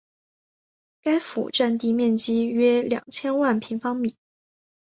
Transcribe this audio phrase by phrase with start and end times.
[1.03, 4.15] 该府第占地面积约两千平方米。